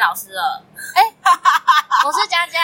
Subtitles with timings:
[0.00, 0.64] 老师了？
[2.06, 2.58] 我是佳佳。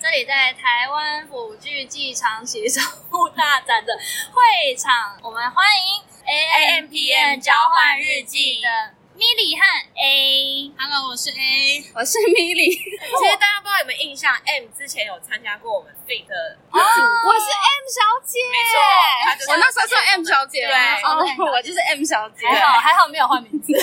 [0.00, 2.80] 这里在台湾辅具暨长期守
[3.10, 3.92] 护大展的
[4.32, 9.62] 会场，我们欢迎 A M P N 交换日记的米莉和
[10.00, 10.72] A。
[10.78, 23.74] Hello，我是 A，我是米莉， 其实大家不知道有没有印象，M 之前有参加过我们 Fit 的我是 M 小姐，没错我那时候是 M 小姐，对哦，我就是 M 小姐，还好还好没有换名字。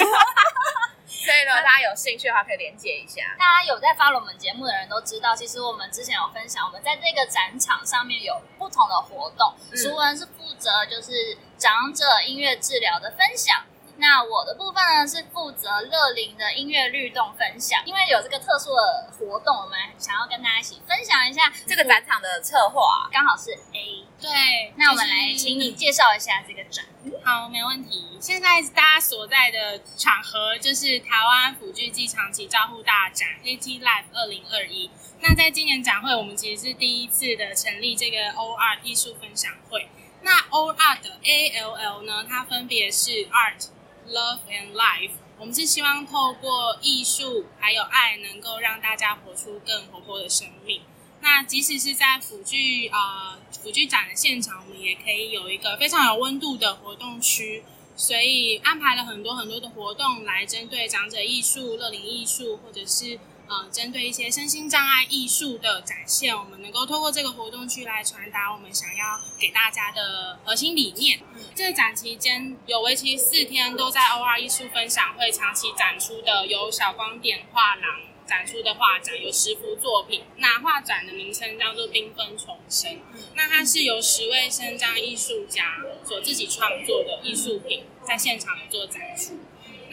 [1.26, 3.36] 所以呢，大家有兴趣的话可以连接一下。
[3.40, 9.52] 大家有在 follow 我们节目的人都知道，其实我们之前有分享，我们在这个展场上面有不同的活动。
[9.72, 13.66] 嗯熟文是负责就是长者音乐治疗的分享。
[13.98, 26.86] 那我的部分呢是负责乐林的音乐律动分享，因为有这个特殊的活动，我们想要跟大家一起分享一下这个展场的策划，刚好是 A，对，那我们来请你介绍一下这个展。
[27.24, 28.18] 好，没问题。
[28.20, 34.90] 现在大家所在的场合就是台湾辅具暨长期照护大展 AT Live 二零二一。
[35.22, 39.88] 那在今年展会，我们其实是第一次的成立这个 OR 艺术分享会。
[40.22, 43.68] 那 OR 的 A L L 呢，它分别是 Art、
[44.10, 45.12] Love and Life。
[45.38, 50.82] 我们是希望透过艺术还有爱，能够让大家活出更活泼的生命。
[51.22, 57.64] 那即使是在辅具啊辅具展的现场，我们也可以有一个非常有温度的活动区，
[57.96, 71.20] 所以安排了很多很多的活动来针对长者艺术、乐龄艺术，或者是呃针对一些身心障碍艺术的展现，我们能够透过这个活动区来传达我们想要给大家的核心理念。
[71.54, 80.24] 这展期间有为期四天，都在 OR 艺术分享会长期展出的有小光点画廊展出的画展，有十幅作品。
[80.38, 83.00] 那画展的名称叫做“缤纷重生”。
[83.36, 89.38] 那它是由十位身障艺术家所自己创作的艺术品，在现场做展出。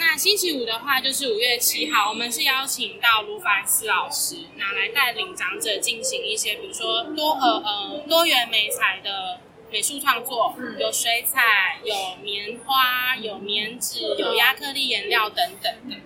[0.05, 9.39] 那星期五的话就是五月七号，我们是邀请到卢凡斯老师，拿来带领长者进行一些，比如说多呃呃多元美彩的
[9.71, 15.97] 美术创作，有水彩，有棉花，有棉纸，有亚克力颜料等等的。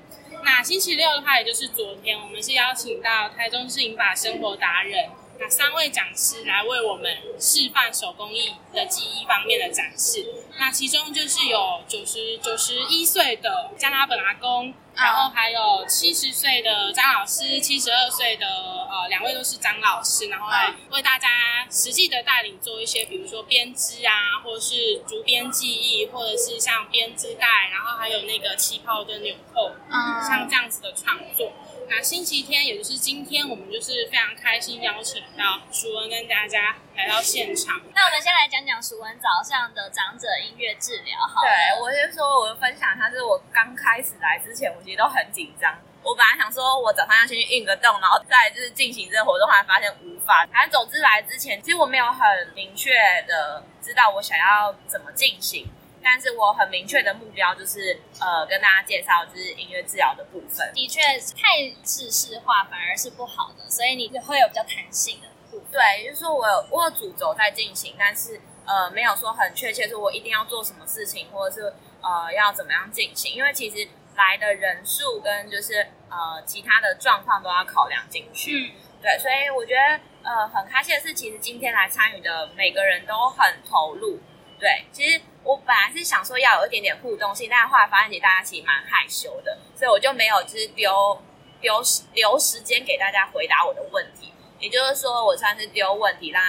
[0.45, 5.09] 那星期六的话，也就是昨天，我们是邀请到台中市银发生活达人，
[5.39, 10.25] 那三位讲师来为我们示范手工艺的技艺方面的展示。
[10.59, 21.29] 那其中就是有九十九十一岁的加拿本阿公，然后还有七十岁的张老师，七十二岁的呃两位都是张老师，然后来为大家
[21.71, 31.53] 实际的带领做一些，比如说编织啊，或者是竹编技艺，或者是像编织袋，然后还有那个旗袍的纽扣，嗯像这样子的创作。
[31.89, 37.81] 那星期天，也就是今天，我们就是非常开心邀请到舒文跟大家来到现场。
[37.95, 41.43] 那我们先来讲讲熟文早上的长者音乐治疗好。
[41.43, 45.79] 对我先说，我分享一下，是我刚开始来之前，我其实都很紧张。
[46.03, 50.47] 我本来想说，我早上要先去运个动，然后再就是进行这个活动，后来发现无法。
[50.53, 52.21] 反正总之来之前，其实我没有很
[52.55, 52.91] 明确
[53.27, 55.67] 的知道我想要怎么进行，
[56.09, 60.73] 但是我很明确的目标就是呃跟大家介绍就是音乐治疗的部分。
[60.73, 61.01] 的确
[61.37, 65.67] 太制式化反而是不好的，所以你会有比较弹性的部分。
[65.73, 78.53] 对，也就是说我有我有主轴在进行，但是呃没有说很确切说我一定要做什么事情，或者是呃要怎么样进行，因为其实来的人数跟就是呃其他的状况都要考量进去。
[78.53, 84.21] 嗯，对，所以我觉得呃很开心的是，其实今天来参与的每个人都很投入。
[84.59, 91.23] 对，其实我本来是想说要有一点点互动性，但是后来发现其实大家其实蛮害羞的，所以我就没有就是丢
[91.61, 94.33] 丢时留时间给大家回答我的问题。
[94.59, 96.43] 也就是说，我算是丢问题，让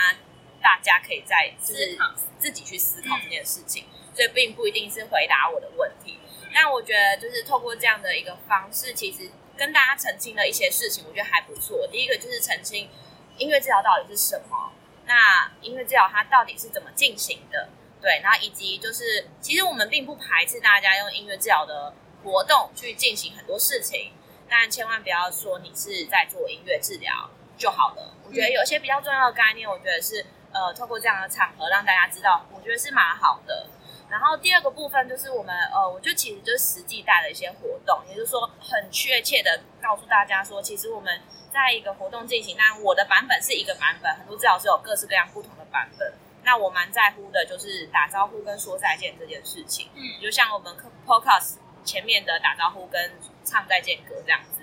[0.60, 1.96] 大家可以在就是
[2.40, 6.18] 自己去思考这件事情，所以并不一定是回答我的问题。
[6.52, 11.86] 但我觉得就是透过这样的一个方式，其实跟大家澄清了一些事情，我觉得还不错。
[11.92, 12.90] 第一个就是澄清
[13.38, 14.72] 音乐治疗到底是什么，
[15.06, 17.70] 那音乐治疗它到底是怎么进行的，
[18.02, 24.14] 对，然后以及就是其实我们并不排斥大家用音乐治疗的活动去进行很多事情，
[24.50, 28.14] 但千万不要说你是在做音乐治疗就好了。
[28.26, 33.68] 我觉得有些比较重要的概念，我觉得是呃透过这样的场合让大家知道，我觉得是蛮好的。
[34.10, 41.20] 然后第二个部分就是我们呃，我就其实就是实际带了一些活动，也就是说很确切的告诉大家说，其实我们
[41.52, 46.14] 在一个活动进行，但我的版本是一个版本，很多治疗师有各式各样不同的版本。
[46.48, 50.74] 那我蛮在乎的就是打招呼跟说再见这件事情，嗯就像我们
[51.06, 53.12] podcast 前面的打招呼跟
[53.44, 54.62] 唱再见歌这样子。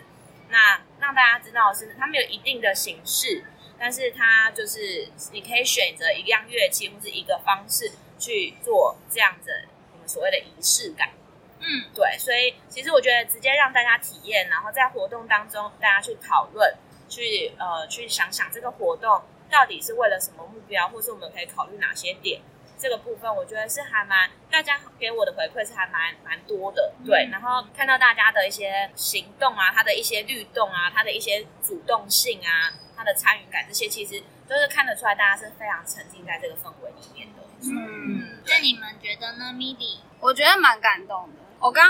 [0.48, 3.44] 那让大家知道的是，他们有一定的形式，
[3.78, 9.50] 但是它就是你可以选择一样乐器或是一个方式去做这样子
[9.92, 11.10] 我们所谓的仪式感。
[11.58, 16.74] 嗯，对，所以其实我觉得直接让大家体验，然后在活动当中大家去讨论，
[17.10, 19.22] 去呃去想想这个活动
[19.54, 22.40] 到底是为了什么目标，或是我们可以考虑哪些点。
[22.76, 27.28] 这个部分我觉得是还蛮，大家给我的回馈是还蛮蛮多的，对。
[27.30, 37.44] 然后看到大家的一些行动啊，他的一些律动啊，他的一些主动性啊，他的参与感，这些其实都是看得出来，大家是非常沉浸在这个氛围里面的。
[37.62, 40.00] 嗯，那你们觉得呢，MIDI？
[40.18, 41.38] 我觉得蛮感动的。
[41.60, 41.88] 我刚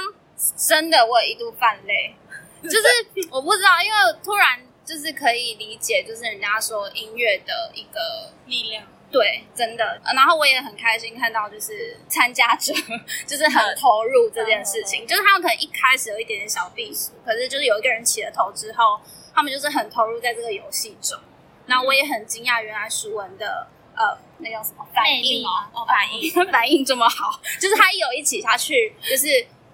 [0.69, 2.15] 真的我有一度泛泪，
[2.63, 8.85] 就是我不知道，因为突然就是可以理解，就是人家说音乐的一个力量。
[9.11, 9.85] 对，真的。
[10.05, 12.73] 呃然后我也很开心看到，就是参加者
[13.27, 18.99] 就是很投入这件事情，就是他们可能一开始有一点点小避暑，可是就是有一个人起了头之后，
[19.33, 21.17] 他们就是很投入在这个游戏中。
[21.67, 24.85] 然后我也很惊讶，原来舒文的呃那叫什么？
[24.93, 26.31] 反应哦，哦，反应。
[26.53, 29.29] 反应这么好，就是他有一起下去，就是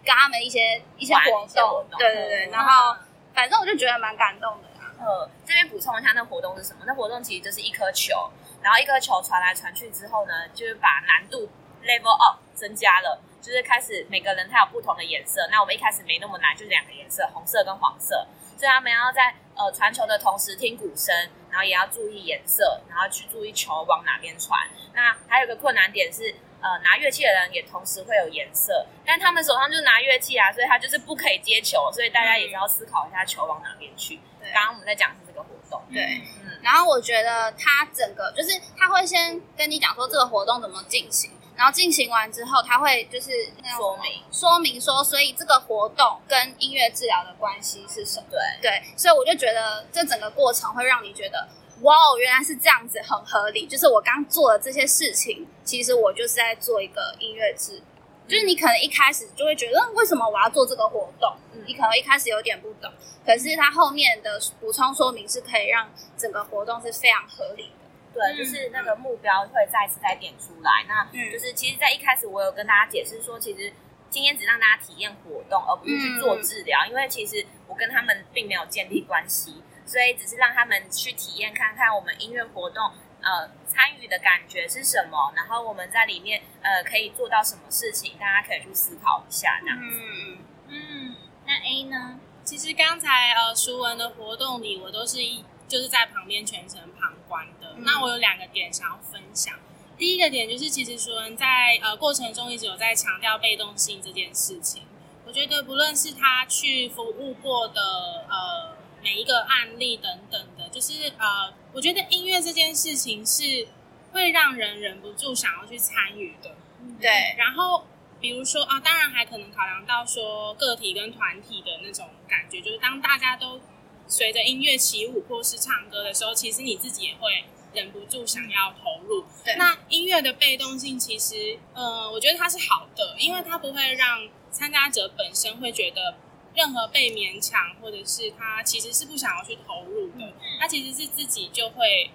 [0.05, 1.87] 跟他们一些一些玩活动。
[1.99, 2.95] 对对对，嗯然后
[3.35, 4.69] 反正我就觉得蛮感动的
[5.01, 6.85] 呃，这边补充一下，那活动是什么？
[6.87, 8.31] 那活动其实就是一颗球，
[8.63, 11.49] 然后一颗球传来传去之后呢，就是把难度
[11.83, 15.49] level up 增加了，就是开始每个人他有不同的颜色。
[15.51, 18.27] 那我们一开始没那么难，就两个颜色，红色跟黄色。
[18.59, 21.15] 所以他们要在呃传球的同时听鼓声，
[21.51, 24.69] 然后也要注意颜色，然后去注意球往哪边传。
[24.93, 34.21] 那还有个困难点是，呃，拿乐器的人也同时会有颜色，但他们手上就拿乐器啊，所以他就是不可以接球，所以大家也是要思考一下球往哪边去。
[34.41, 43.31] 对刚刚我们在讲是这个活动，对，嗯，然后我觉得他整个就是他会先跟你讲说这个活动怎么进行，然后进行完之后，他会就是
[43.77, 48.27] 说明说明说，所以这个活动跟音乐治疗的关系是什么？
[48.31, 51.49] 对，对，所以我就觉得这整个过程会让你觉得，
[51.83, 53.67] 哇哦，原来是这样子，很合理。
[53.67, 57.85] 就是我刚做的这些事情，其实我就是在做一个音乐治疗。
[58.31, 61.35] 就是你可能一开始就会觉得，嗯为什么我要做这个活动？
[61.53, 62.91] 嗯你可能一开始有点不懂，
[63.27, 67.91] 可是它后面的补充说明是可以让整个活动是非常合理的。
[68.15, 70.85] 对，就是那个目标会再次再点出来。
[70.87, 73.73] 那嗯就是其实，在一开始我有跟大家解释说，其实
[74.09, 82.91] 今天只让大家体验活动，而不是去做治疗，因为其实我跟他们并没有建立关系，所以只是让他们去体验看看我们音乐活动。
[83.23, 85.33] 呃，参与的感觉是什么？
[85.37, 88.19] 然后我们在里面呃可以做到什么事情？
[88.19, 89.79] 大家可以去思考一下，这样。
[89.81, 90.39] 嗯，
[90.69, 92.21] 嗯，那 A 呢？
[92.45, 97.75] 其实刚才呃熟文的活动里，我都是一就是在旁边全程旁观的。
[97.77, 99.55] 嗯那我有两个点想要分享。
[99.97, 104.83] 第一个点就是，其实熟文在呃过程中一直有在强调被动性这件事情。
[105.27, 107.81] 我觉得不论是他去服务过的
[108.29, 113.69] 呃每一个案例等等的，就是呃，我觉得音乐这件事情是
[114.13, 116.57] 会让人忍不住想要去参与的。
[117.01, 117.87] 对，然后
[118.21, 123.61] 比如说啊，当然还可能考量到说个体跟团体的那种感觉，就是当大家都
[124.07, 129.25] 随着音乐起舞或是唱歌的时候，其实你自己也会忍不住想要投入。
[129.45, 136.17] 对那音乐的被动性其实，呃，我觉得它是好的，因为它不会让参加者本身会觉得。
[136.53, 142.11] 任何被勉强，或者是他其实是不想要去投入的，他其实是自己就会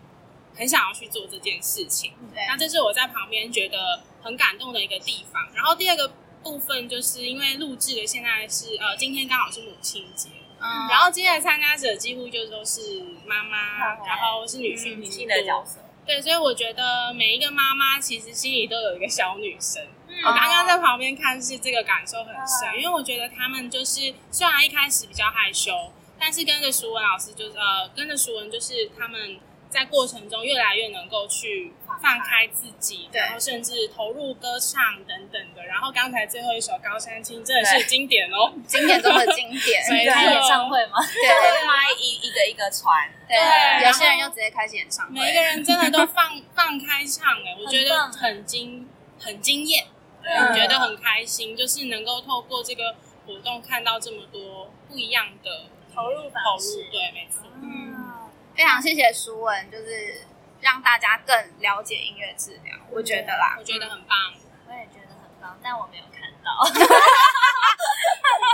[0.55, 2.13] 很想要去做这件事情。
[2.31, 5.41] 对那这是我在旁边觉得很感动的一个地方。
[5.53, 10.29] 然后第二个部分就是因为录制的现在是呃今天刚好是母亲节，
[10.61, 19.83] 嗯然后今天的参加者几乎就都是妈妈，哦然后是女性女性的角色，对，所以我觉得每一个妈妈其实心里都有一个小女生。
[20.07, 25.73] 嗯我刚刚在旁边看是这个感受很深，嗯因为我觉得他们就是虽然一开始比较害羞，
[26.25, 29.39] 但是跟着淑文老师就是呃跟着淑文就是他们
[29.69, 35.63] 在过程中越来越能够去放开自己，对然后甚至投入歌唱等等的。
[35.67, 39.83] 然后刚才最后一首《高山青》真的是经典哦， 经典中的经典。
[39.93, 40.97] 没开错演唱会吗？
[41.05, 45.13] 对麦一一个一个传，对，有些人又直接开始演唱会。
[45.13, 48.89] 每一个人真的都放放开唱哎、我觉得很惊
[49.19, 49.85] 很惊艳。
[50.27, 52.95] 嗯觉得很开心，就是能够透过这个
[53.27, 57.47] 活动看到这么多不一样的投入方投入，对，没错。
[57.63, 60.25] 嗯，非常谢谢舒文，就是
[60.59, 63.55] 让大家更了解音乐治疗，我觉得啦。
[63.57, 64.17] 我觉得很棒。
[64.67, 66.67] 我也觉得很棒，但我没有看到。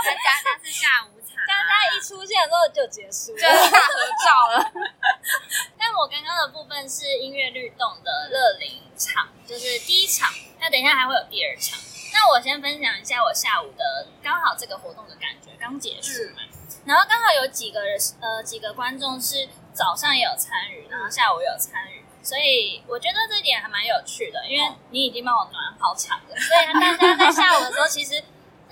[0.04, 3.52] 那加上是下午场，大家一出现之后就结束就了。
[3.52, 3.94] 就大合
[4.24, 4.72] 照了，
[5.78, 10.30] 但我刚刚的部分是音乐律动的乐龄场，就是第一场。
[10.60, 11.78] 那等一下还会有第二场。
[12.12, 16.42] 那我先分享一下我下午的刚好这个活动的感觉，刚结束嘛。
[16.84, 28.22] 然后刚好有几个人呃几个观众是早上也有参与，然后下午也有参与，所以我觉得这一点还蛮有趣的，因为你已经帮我暖好场了，所以大家在下午的时候其实。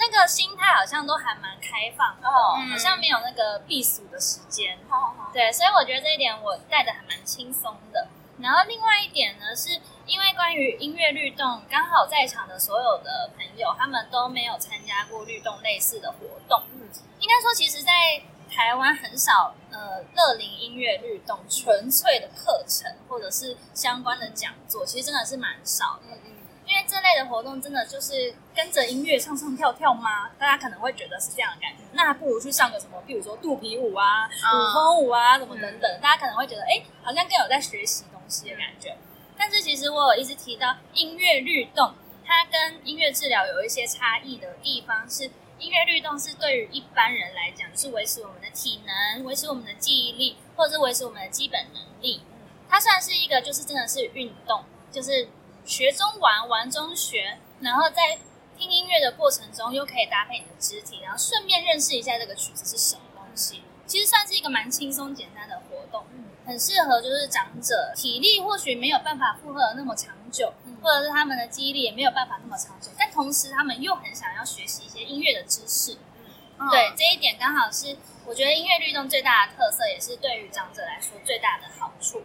[0.03, 4.79] 那个心态好像都还蛮开放的，哦好像没有那个避暑的时间。
[4.89, 8.09] 好好好，对，所以我觉得这一点我带的还蛮轻松的。
[8.39, 16.63] 然后另外一点呢，是因为关于音乐律动，刚好在场的所有的朋友，他们都没有参加过律动类似的活动。
[17.21, 17.93] 嗯，应该说，其实，在
[18.51, 26.15] 台湾很少呃乐龄音乐律动纯粹的课程或者是相关的讲座，其实真的是蛮少的。
[26.15, 26.33] 嗯嗯，
[26.67, 30.31] 因为这类的活动真的就是跟着音乐唱唱跳跳吗？
[30.39, 38.97] 大家可能会觉得是这样的感觉，那不如去上个什么，比如说肚皮舞啊、舞风舞啊，什么等等，大家可能会觉得，哎，好像更有在学习东西的感觉。
[39.39, 41.95] 但是其实我有一直提到音乐律动，
[42.27, 45.31] 它跟音乐治疗有一些差异的地方是，
[45.61, 52.23] 音乐律动是对于一般人来讲，就是维持我们的体能、维持我们的记忆力，或者是维持我们的基本能力。
[52.69, 55.29] 它算是一个就是真的是运动，就是
[55.65, 58.19] 学中玩，玩中学，然后在
[58.57, 63.63] 听音乐的过程中又可以搭配你的肢体，然后顺便认识一下这个曲子是什么东西。
[63.87, 66.05] 其实算是一个蛮轻松简单的活动，
[66.47, 75.99] 很适合就是长者体力或许没有办法负荷的那么长久，或者是他们的记忆力也没有办法那么长久，但同时他们又很想要学习一些音乐的知识。
[76.59, 76.69] 嗯。
[76.71, 82.23] 对，这一点刚好是我觉得音乐律动最大的特色，也是对于长者来说最大的好处。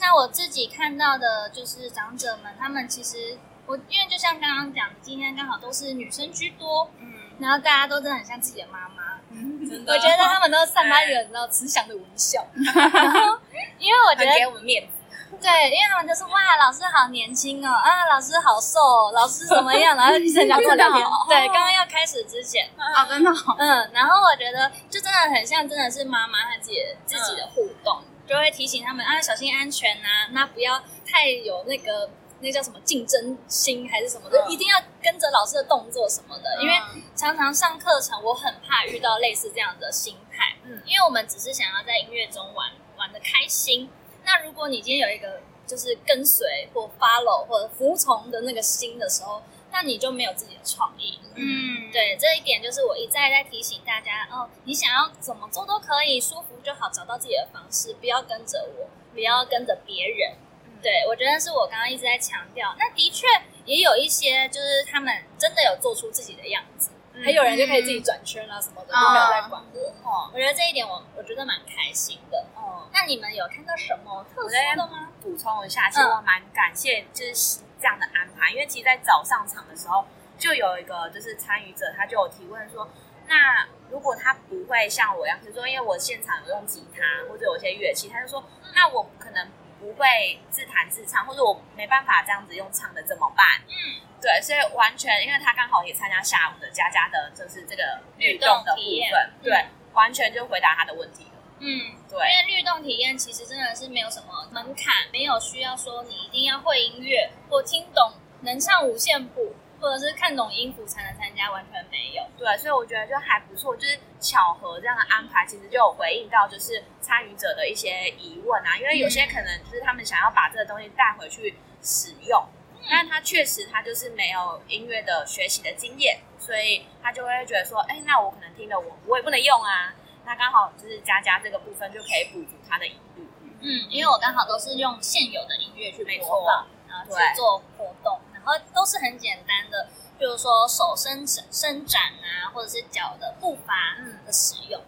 [0.00, 9.92] 那我自己看到的就是长者们，他们其实我因为就像刚刚讲，今天刚好都是女生居多，嗯，然后大家都真的很像自己的妈妈，真的。
[9.92, 13.38] 我觉得他们都散发一个你知道慈祥的微笑，然 后
[13.78, 14.97] 因为我觉得给我们面子，
[15.40, 21.06] 对，因为他们就是哇，老师好年轻哦，啊，老师好瘦哦，老师怎么样，然后一直想跟我聊天。
[21.28, 36.74] 对，刚刚要开始之前，啊，真的好，嗯，然后我觉得就真的很像，真的是妈妈和自己的自己的互动，就会提醒他们啊，小心安全呐、那不要太有那个那叫什么竞争心还是什么的，嗯一定要跟着老师的动作什么的，因为
[37.14, 43.90] 常常上课程，我很怕遇到类似这样的心态，嗯因为我们只是想要在音乐中玩玩的开心。
[44.28, 49.42] 那如果你今天有一个就是跟随或 follow 或者服从的那个心的时候，
[49.72, 51.18] 那你就没有自己的创意。
[51.34, 60.36] 嗯，对，这一点就是我一再在提醒大家哦，你想要怎么做都可以，舒服就好，找到自己的方式，不要跟着我，不要跟着别人。
[60.82, 62.76] 对，我觉得是我刚刚一直在强调。
[62.78, 63.26] 那的确
[63.64, 66.90] 也有一些，就是他们真的有做出自己的样子，
[67.24, 69.80] 还有人就可以自己转圈啊什么的，就没有在管我。
[70.02, 72.46] 哦我觉得这一点我我觉得蛮开心的。
[72.54, 75.08] 哦，那你们有看到什么特殊的吗？
[75.22, 80.06] 补充一下，其实我蛮感谢就是这样的安排，因为其实，在早上场的时候，
[80.38, 82.88] 就有一个就是参与者，他就有提问说，
[83.26, 88.42] 那如果他不会像我一样，比如说因为我现场有用吉他或者有些乐器，他就说，
[88.74, 89.48] 那我可能
[89.80, 93.62] 不会自弹自唱，或者我没办法这样子用唱的怎么办？
[93.66, 101.30] 嗯，对，所以完全因为他刚好也参加下午的佳佳的，就是这个律动的部分，对，完全就回答他的问题了。
[101.60, 112.24] 嗯，对因，为律动体验其实真的是没有什么门槛，没有需要说你一定要会音乐或听懂能唱五线谱，或者是看懂音符才能参加，完全没有。
[112.38, 122.40] 对，所以我觉得就还不错，就是巧合这样的安排，其实就有回应到就是参与者的一些疑问啊，因为有些可能就是他们想要把这个东西带回去使用，
[122.88, 133.28] 但他确实他就是没有音乐的学习的经验，所以他就会觉得说，哎，那我可能听了我我也不能用啊，那刚好就是佳佳这个部分就可以补足他的疑虑。
[133.60, 144.80] 嗯，因为我刚好都是用现有的音乐去播放，然后去做活动，然后都是很简单的，比如说手伸伸伸展啊，或者是脚的步伐嗯的使用。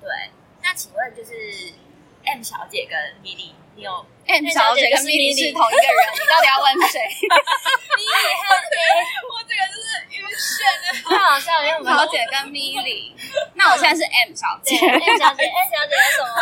[0.00, 0.10] 对，
[0.62, 1.72] 那请问就是
[2.24, 3.92] M 小姐跟 Lily，你有
[4.26, 6.98] M 小姐跟 Milly 是同一个人，你到底要问谁
[9.30, 9.86] 我这个就是
[10.18, 10.90] 晕眩的。
[11.06, 13.14] 太好笑了，因为我们？M 小姐跟 Milly，
[13.54, 14.74] 那我现在是 M 小姐。
[14.76, 16.34] M 小姐，M 小姐有什么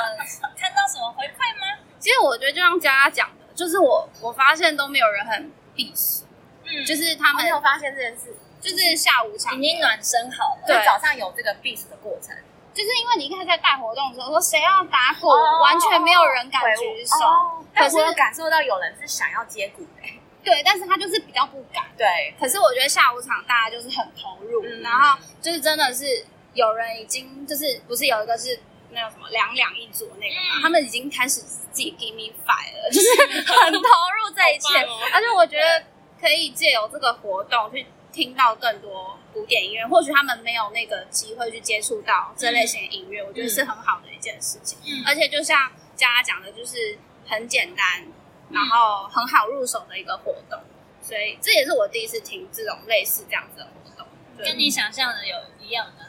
[0.57, 1.77] 看到什么回馈吗？
[2.01, 6.25] 其实我觉得就像佳佳讲的，就是我我发现都没有人很避暑，
[6.65, 10.63] 嗯，就是他们没有发现这件事，就是下午场已经暖身好了。
[10.67, 12.35] 对就早上有这个避暑的过程。
[12.77, 20.03] 就是因为你一开始在带活动的时候说谁要打鼓，哦完全没有人敢举手，可是但我感受到有人是想要接鼓的、
[20.45, 21.85] 对，但是他就是比较不敢。
[21.97, 24.83] 对，可是我觉得下午场大家就是很投入，嗯。
[24.83, 26.05] 然后就是真的是
[26.53, 30.63] 有人已经就是不是有一个是那个什么两两一组那个嘛，嗯。
[30.63, 33.09] 他们已经开始自己 give me five 了，就是
[33.65, 35.83] 很投入这一切，而且我觉得
[36.21, 44.79] 可以借由这个活动去听到更多古典音乐，或许他们没有那个机会去接触到这类型的音乐，我觉得是很好的一件事情。
[44.87, 48.07] 嗯而且就像佳佳讲的，就是很简单，
[48.51, 50.59] 然后很好入手的一个活动，
[51.03, 54.07] 所以这也是我第一次听这种类似这样子的活动。
[54.39, 56.07] 跟你想象的有一样的。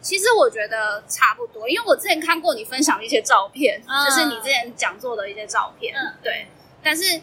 [0.00, 6.46] 其实我觉得差不多，因为我之前看过你分享的一些照片，嗯就是你之前讲座的一些照片，嗯对。
[6.80, 7.20] 但是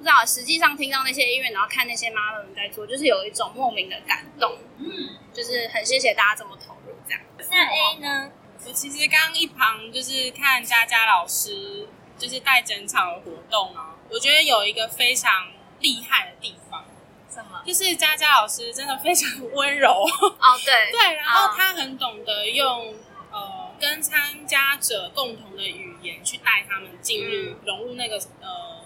[0.00, 4.88] 不知道实际上听到那些音乐，然后看那些 model 们在做，就是有一种莫名的感动，嗯，
[5.30, 7.20] 就是很谢谢大家这么投入这样。
[7.50, 8.32] 那 A 呢？
[8.66, 15.48] 我其实刚刚一旁就是看佳佳老师就是带整场的活动啊，我觉得有一个非常
[15.80, 16.86] 厉害的地方，
[17.30, 17.62] 什么？
[17.66, 22.94] 就是佳佳老师真的非常温柔，哦，对， 对，然后他很懂得用
[23.30, 28.79] 呃跟参加者共同的语言去带他们进入、融入那个呃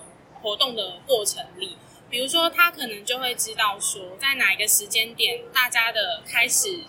[0.44, 1.78] 活动的过程里。
[2.10, 6.84] 比如说，他可能就会知道说，在哪一个时间点，大家的开始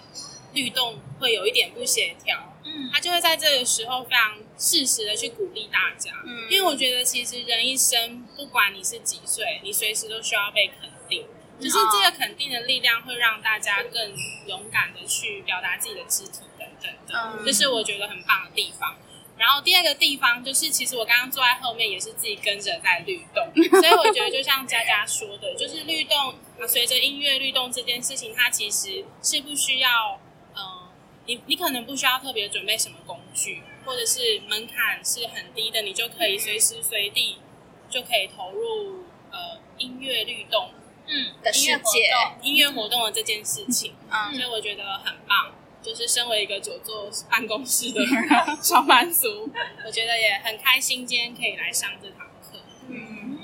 [0.54, 6.12] 律动会有一点不协调，嗯他就会在这个时候非常适时的去鼓励大家。
[6.26, 11.26] 嗯因为我觉得其实人一生，不管你是几岁，你随时都需要被肯定。
[11.58, 14.14] 就是这个肯定的力量会让大家更
[14.46, 18.96] 勇敢的去表达自己的肢体等等的，嗯这是我觉得很棒的地方。
[19.38, 23.46] 然后第二个地方就是，其实我刚刚坐在后面也是自己跟着在律动，
[23.82, 30.20] 所以我觉得就像佳佳说的，就是律动，呃随着音乐律动这件事情，它其实是不需要，
[30.54, 30.90] 呃，
[31.26, 37.38] 你你可能不需要特别准备什么工具，或者是门槛是很低的，你就可以随时随地
[37.90, 40.72] 就可以投入呃音乐律动
[41.08, 42.10] 嗯的世界，
[42.42, 45.52] 音乐活动的这件事情，嗯所以我觉得很棒。
[45.86, 48.02] 就是身为一个久坐办公室的
[48.60, 49.28] 上班族，
[49.86, 52.58] 我觉得也很开心，今天可以来上这堂课。
[52.90, 53.38] 嗯，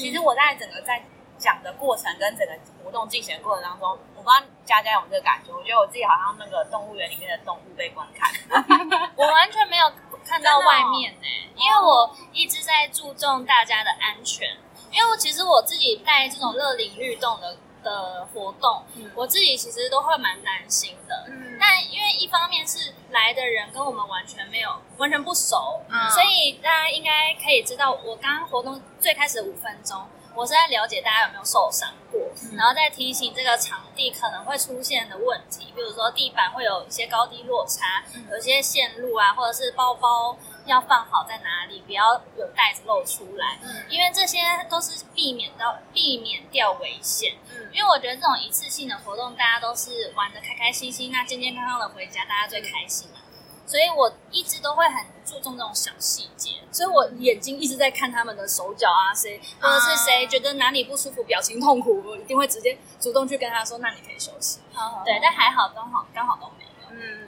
[0.00, 1.04] 其实我在整个在
[1.36, 8.32] 讲的过程跟整个活动进行的过程当中，我不知道佳佳有没有这个感觉，我觉得我自己好像那个动物园里面的动物被观看。
[9.14, 9.92] 我完全没有
[10.24, 14.48] 看到外面呢、因为我一直在注重大家的安全。
[14.90, 18.82] 因为我其实我自己带这种热领律动的的活动，
[19.14, 21.24] 我自己其实都会蛮担心的。
[21.28, 21.56] 嗯。
[21.60, 26.10] 但因为一方面是来的人跟我们完全没有完全不熟，嗯。
[26.10, 32.20] 所以大家应该可以知道，我刚刚活动最开始五分钟，我是在了解大家有没有受伤过，
[32.56, 44.38] 然后再提醒这个场地可能会出现的问题，比如说地板会有一些高低落差，有一些线路啊，或者是包包要放好在哪里，不要有袋子露出来，嗯因为这些
[44.70, 47.34] 都是避免到避免掉危险。
[47.50, 53.18] 嗯因为我觉得这种一次性的活动，大家都是玩的开开心心，那健健康康的回家，大家最开心嘛。
[53.64, 66.36] 所以我一直都会很注重这种小细节，所以我眼睛一直在看他们的手脚啊，谁或者是谁觉得哪里不舒服、表情痛苦，我一定会直接主动去跟他说：“那你可以休息。”好好对，但还好，刚好刚好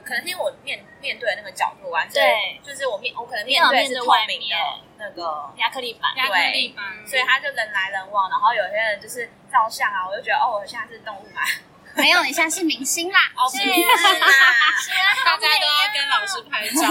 [0.05, 4.55] 可能是因为我面面对的那个角度完全对就是我面我可能面对的是透面对外明的
[4.97, 5.51] 那个。
[5.57, 11.41] 亚克力板，亚克力板，所以他就人来人往，然后有些人就是照相啊，我就觉得哦，我现在是动物嘛，
[11.97, 14.29] 没有，你现在是明星啦， 哦，是是啊，
[15.25, 16.81] 大家都要跟老师拍照。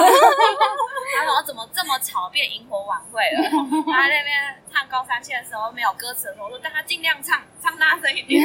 [1.16, 3.50] 然后怎么这么吵，变萤火晚会了？
[3.92, 8.42] 他在那边唱高三线的时候没有歌词的时候，我说让他尽量唱，唱大声一点。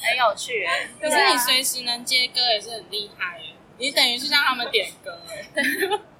[0.00, 0.88] 很有趣哎。
[1.00, 5.46] 可是你随时能接歌也是很厉害耶，你等于是让他们点歌哎。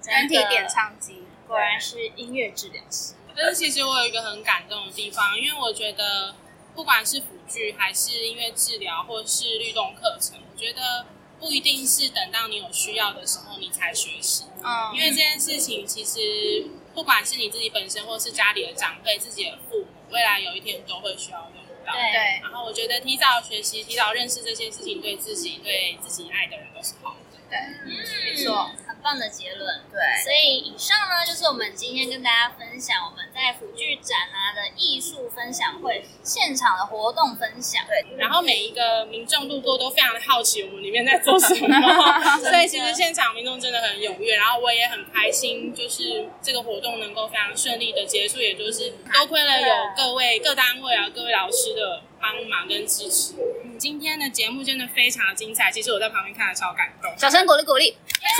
[0.06, 3.14] 人体点唱机，果然是音乐治疗师。
[3.36, 6.34] 但是其实我有一个很感动的地方，因为我觉得
[6.74, 11.06] 不管是辅具还是音乐治疗或是律动课程，我觉得
[11.38, 21.59] 不一定是等到你有需要的时候你才学习，嗯因为这件事情其实不管是你自己本身或是家里的长辈、自己的父母，未来有一天都会需要用
[21.90, 21.98] 到。
[21.98, 27.38] 对对，然后我觉得提早学习、提早认识这些事情，对自己、对自己爱的人都是好的。
[27.50, 29.80] 对，没错，很棒的结论。
[29.90, 37.84] 对所以以上呢，就是我们今天跟大家分享我们在辅具展啊的艺术分享会现场的活动分享。
[37.86, 41.68] 对，然后每一个民众路过都非常的好奇我们里面在做什么，
[42.38, 53.34] 所以其实现场民众真的很踊跃，然后我也很开心，就是这个活动能够非常顺利的结束，也就是多亏了有各位各单位啊、各位老师的帮忙跟支持。
[53.80, 57.10] 嗯今天的节目真的非常精彩，其实我在旁边看的超感动。
[57.16, 57.90] 掌声鼓励鼓励。
[57.90, 58.34] 等一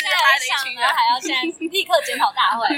[0.00, 2.68] 下有一场呢，还要现在立刻检讨大会。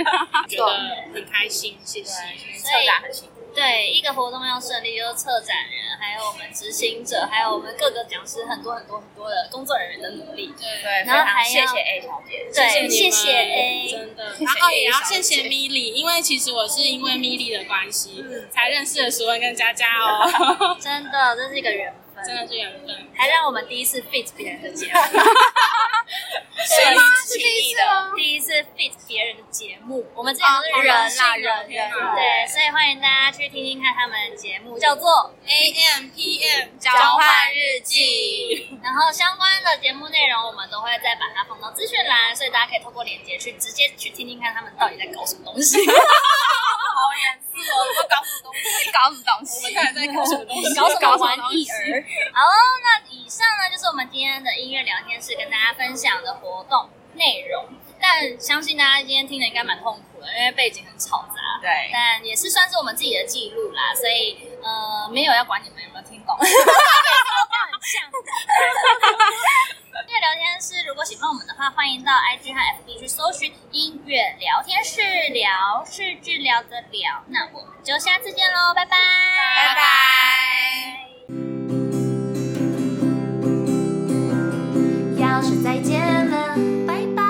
[0.48, 0.72] 觉 得
[1.12, 2.22] 很开心，谢谢。
[2.22, 3.36] 对，策展很辛苦。
[3.56, 10.52] 对，一个活动要顺利，就是策展人，还有我们执行者，还有我们各个讲师，很多很多很多的工作人员的努力。
[10.58, 12.88] 对对，然后还要谢谢 A 小姐。
[12.90, 13.88] 谢谢 A。
[13.90, 14.24] 真的。
[14.38, 20.76] 然后也要谢谢姐米莉，因为其实我是因为米莉的关系，才认识了淑文跟佳佳哦。
[20.78, 22.05] 真的，这是一个缘分。
[22.26, 23.06] 分，真的是缘分。
[23.16, 27.00] 还让我们第一次 fit 别人的节目， 是吗？
[27.26, 28.12] 是起义的？
[28.16, 38.68] 第一次 fit 别人的节目，我们之前都是人啦，人对，所以欢迎大家去听听看他们的节目，叫做 A M P M 交换日记。
[38.82, 45.78] 然后相关的节目内容，我们都会再把它放到资讯栏，所以大家可以透过链接去直接去听听看他们到底在搞什么东西，
[46.96, 48.88] 好严肃哦，你们 搞什么东西？
[48.90, 49.61] 搞什么东西？
[49.61, 50.74] 我们到底在搞什么东西？
[50.74, 52.00] 搞什么玩意儿？
[52.32, 52.40] 好，
[52.82, 57.66] 那以上呢就是我们今天的音乐聊天室跟大家分享的活动内容。
[57.98, 61.40] 但相信大家今天听的应该蛮痛苦的，因为背景很吵杂。
[61.62, 66.37] 对，但也是算是我们自己的记录啦，所以呃，没有要管你们有没有听懂，
[71.37, 75.03] 我们的话欢迎到 ig 和 fb 去搜寻音乐聊天室
[75.35, 77.22] 聊是治疗的聊。
[77.29, 78.96] 那我们就下次见喽拜拜。
[79.55, 79.85] 拜拜。
[85.20, 87.22] 要说再见了拜拜。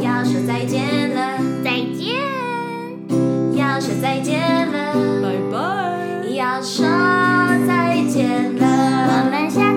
[0.00, 2.14] 要说再见了再见
[3.56, 4.38] 要说再见
[4.70, 6.28] 了拜拜。
[6.32, 6.86] 要说
[7.66, 8.64] 再见了
[9.08, 9.71] 我们下